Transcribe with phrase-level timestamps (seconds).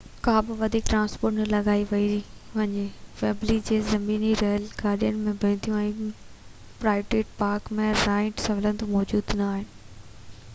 [0.25, 2.07] ڪا بہ وڌيڪ ٽرانسپورٽ نہ لڳائي پئي
[2.55, 2.85] وڃي ۽
[3.19, 6.09] ويمبلي تي زميني ريل گاڏيون نہ بيهنديون ۽
[6.81, 9.71] گرائونڊ تي پارڪ ۽ رائيڊ سهولتون موجود نہ آهن